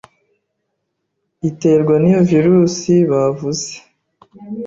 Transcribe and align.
iterwa 1.49 1.95
n'iyo 1.99 2.21
virusi 2.29 2.93
bavuze 3.11 3.71